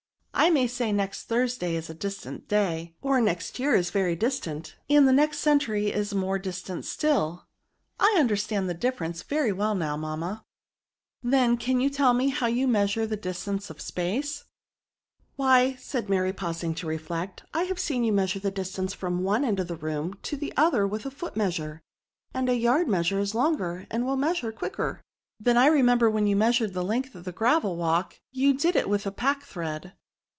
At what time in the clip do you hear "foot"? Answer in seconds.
21.11-21.35